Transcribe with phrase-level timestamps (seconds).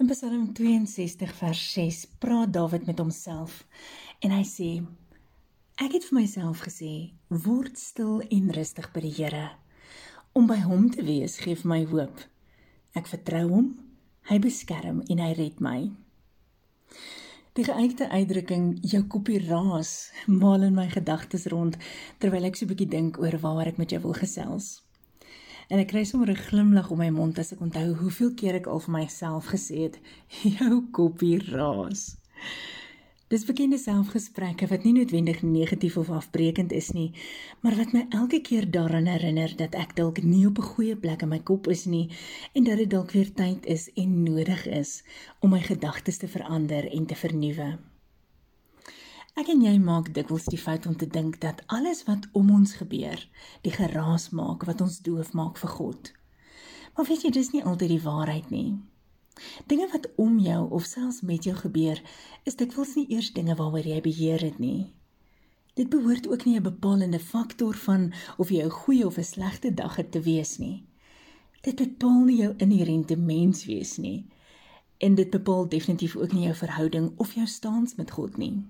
[0.00, 3.66] In Psalm 62 vers 6 praat Dawid met homself
[4.24, 4.68] en hy sê:
[5.76, 9.44] Ek het vir myself gesê, word stil en rustig by die Here.
[10.32, 12.24] Om by hom te wees gee vir my hoop.
[12.96, 13.70] Ek vertrou hom.
[14.32, 15.78] Hy beskerm en hy red my.
[17.52, 21.76] Die geuite uitdrukking jou koppie raas maal in my gedagtes rond
[22.24, 24.78] terwyl ek so 'n bietjie dink oor waar ek met jou wil gesels
[25.70, 28.66] en ek kry sommer 'n glimlag om my mond as ek onthou hoeveel keer ek
[28.66, 29.98] al vir myself gesê het
[30.58, 32.16] jou koppie raas.
[33.30, 37.12] Dis bekende selfgesprekke wat nie noodwendig negatief of afbreekend is nie,
[37.62, 41.22] maar wat my elke keer daaraan herinner dat ek dalk nie op 'n goeie plek
[41.22, 42.10] in my kop is nie
[42.54, 45.04] en dat dit dalk weer tyd is en nodig is
[45.40, 47.78] om my gedagtes te verander en te vernuwe.
[49.40, 52.74] Ek en jy maak dikwels die fout om te dink dat alles wat om ons
[52.76, 53.20] gebeur,
[53.64, 56.08] die geraas maak wat ons doof maak vir God.
[56.92, 58.74] Maar weet jy, dis nie altyd die waarheid nie.
[59.70, 62.02] Dinge wat om jou of selfs met jou gebeur,
[62.44, 64.90] is dikwels nie eers dinge waaroor jy beheer het nie.
[65.80, 69.72] Dit behoort ook nie 'n bepalende faktor van of jy 'n goeie of 'n slegte
[69.74, 70.84] dag het te wees nie.
[71.62, 74.26] Dit bepaal nie jou inherente menswees nie.
[74.98, 78.66] En dit bepaal definitief ook nie jou verhouding of jou staans met God nie.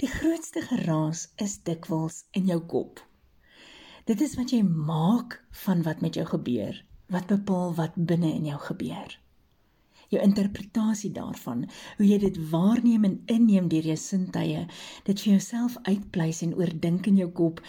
[0.00, 3.00] Die grootste geraas is dikwels in jou kop.
[4.08, 6.78] Dit is wat jy maak van wat met jou gebeur,
[7.12, 9.18] wat bepaal wat binne in jou gebeur.
[10.12, 14.64] Jou interpretasie daarvan, hoe jy dit waarneem en inneem deur jou sintuie,
[15.06, 17.62] dit vir jouself uitpleis en oordink in jou kop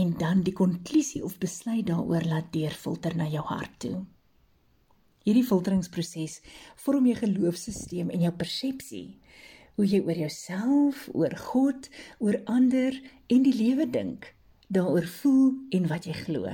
[0.00, 3.96] en dan die konklusie of besluit daaroor laat deurfilter na jou hart toe.
[5.26, 6.40] Hierdie filteringsproses
[6.84, 9.06] vorm jou geloofsisteem en jou persepsie
[9.76, 11.88] hoe jy oor jouself, oor God,
[12.18, 12.96] oor ander
[13.32, 14.32] en die lewe dink,
[14.72, 16.52] daaroor voel en wat jy glo.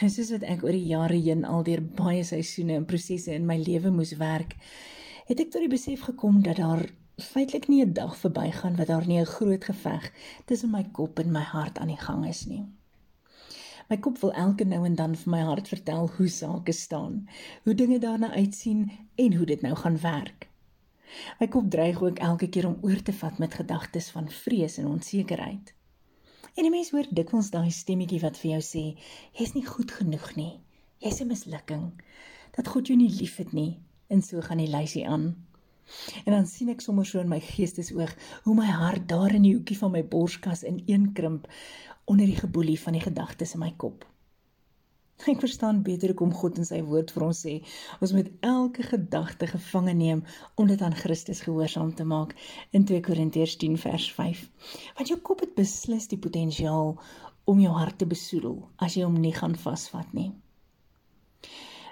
[0.00, 3.58] Nou soos wat ek oor die jare heen aldeer baie seisoene en prosesse in my
[3.60, 4.56] lewe moes werk,
[5.26, 9.06] het ek tot die besef gekom dat daar feitelik nie 'n dag verbygaan wat daar
[9.06, 10.12] nie 'n groot geveg
[10.44, 12.64] tussen my kop en my hart aan die gang is nie.
[13.88, 17.28] My kop wil elke nou en dan vir my hart vertel hoe sake staan,
[17.64, 20.45] hoe dinge daarna uitsien en hoe dit nou gaan werk.
[21.40, 24.86] My kop dreig ook elke keer om oor te vat met gedagtes van vrees en
[24.86, 25.74] onsekerheid.
[26.54, 28.84] En 'n mens hoor dikwels daai stemmetjie wat vir jou sê,
[29.32, 30.60] jy's nie goed genoeg nie.
[30.98, 32.02] Jy's 'n mislukking.
[32.56, 33.80] Dat God jou nie liefhet nie.
[34.06, 35.46] En so gaan die lysie aan.
[36.24, 39.54] En dan sien ek sommer so in my geestesoog hoe my hart daar in die
[39.54, 41.48] hoekie van my borskas ineenkrimp
[42.04, 44.06] onder die geboelie van die gedagtes in my kop.
[45.32, 47.54] Ek verstaan beter hoekom God in sy woord vir ons sê,
[48.04, 50.24] ons moet elke gedagte gevange neem
[50.60, 52.34] om dit aan Christus gehoorsaam te maak
[52.76, 54.42] in 2 Korintiërs 10 vers 5.
[54.98, 56.98] Want jou kop het beslis die potensiaal
[57.48, 60.32] om jou hart te besoedel as jy hom nie gaan vasvat nie.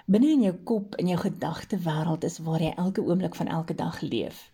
[0.05, 3.73] Binne in jou kop en jou gedagte wêreld is waar jy elke oomblik van elke
[3.73, 4.51] dag leef.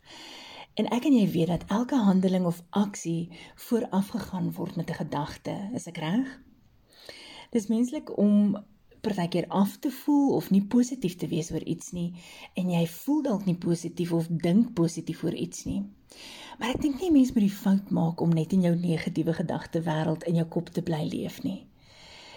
[0.80, 3.34] En ek en jy weet dat elke handeling of aksie
[3.68, 6.40] voorafgegaan word met 'n gedagte, is ek reg?
[7.52, 8.54] Dis menslik om
[9.04, 12.14] partykeer af te voel of nie positief te wees oor iets nie
[12.62, 15.82] en jy voel dalk nie positief of dink positief oor iets nie.
[16.62, 19.84] Maar ek dink nie mense moet die fout maak om net in jou negatiewe gedagte
[19.90, 21.58] wêreld in jou kop te bly leef nie.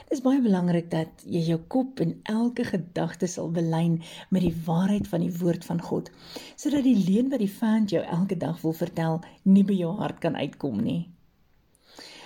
[0.08, 4.00] Dit is baie belangrik dat jy jou kop en elke gedagte sal belyn
[4.34, 6.10] met die waarheid van die woord van God,
[6.58, 10.18] sodat die leuen wat die vyand jou elke dag wil vertel, nie by jou hart
[10.26, 11.04] kan uitkom nie.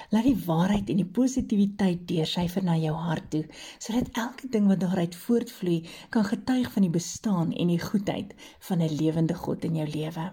[0.08, 3.42] Laat die waarheid en die positiwiteit deursyfer na jou hart toe,
[3.76, 5.82] sodat elke ding wat daaruit voortvloei,
[6.14, 8.32] kan getuig van die bestaan en die goedheid
[8.68, 10.30] van 'n lewende God in jou lewe.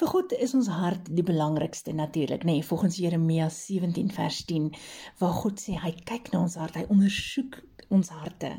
[0.00, 4.70] Vir God is ons hart die belangrikste natuurlik, nê, nee, volgens Jeremia 17 vers 10,
[5.18, 8.52] waar God sê hy kyk na ons hart, hy ondersoek ons harte.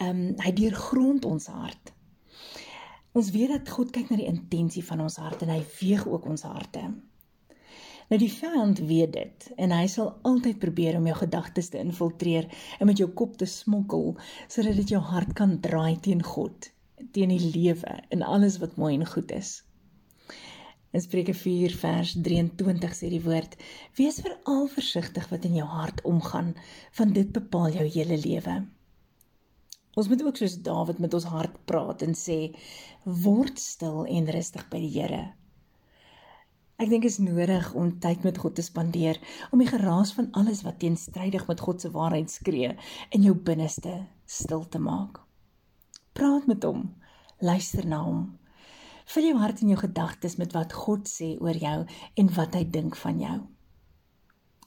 [0.00, 1.92] Ehm um, hy deurgrond ons hart.
[3.12, 6.26] Ons weet dat God kyk na die intensie van ons hart en hy weeg ook
[6.30, 6.84] ons harte.
[8.10, 12.48] Nou die vyand weet dit en hy sal altyd probeer om jou gedagtes te infiltreer
[12.82, 14.16] en met jou kop te smokkel
[14.50, 16.72] sodat dit jou hart kan draai teen God,
[17.14, 19.52] teen die lewe en alles wat mooi en goed is.
[20.90, 23.54] In Spreuke 4 vers 23 sê die woord:
[23.94, 26.56] Wees veral versigtig wat in jou hart omgaan,
[26.98, 28.60] want dit bepaal jou hele lewe.
[29.94, 32.40] Ons moet ook soos Dawid met ons hart praat en sê:
[33.06, 35.28] Word stil en rustig by die Here
[36.80, 39.18] Ek dink is nodig om tyd met God te spandeer
[39.52, 42.70] om die geraas van alles wat teenstrydig met God se waarheid skree
[43.12, 45.20] in jou binneste stil te maak.
[46.16, 46.86] Praat met hom,
[47.44, 48.24] luister na hom.
[49.12, 51.76] Vul jou hart en jou gedagtes met wat God sê oor jou
[52.24, 53.38] en wat hy dink van jou.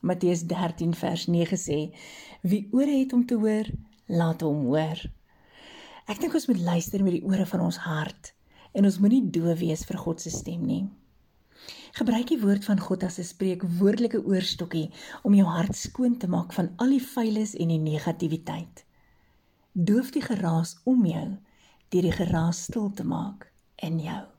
[0.06, 1.82] Matteus 13 vers 9 sê:
[2.46, 3.74] Wie ore het om te hoor,
[4.06, 5.02] laat hom hoor.
[6.06, 8.36] Ek dink ons moet luister met die ore van ons hart
[8.78, 10.84] en ons moenie doof wees vir God se stem nie.
[11.94, 14.90] Gebruik die woord van God as 'n spreekwoordelike oorstokkie
[15.22, 18.86] om jou hart skoon te maak van al die vuilis en die negatiwiteit.
[19.74, 21.38] Doof die geraas om jou
[21.90, 24.33] deur die geraas stil te maak in jou.